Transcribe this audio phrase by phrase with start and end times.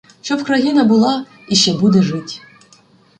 [0.21, 2.41] Що Вкраїна була і ще буде жить.